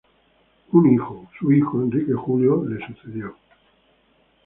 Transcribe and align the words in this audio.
Su 0.71 0.81
hijo, 1.51 1.79
Enrique 1.79 2.13
Julio, 2.13 2.63
le 2.67 2.83
sucedió. 2.87 3.35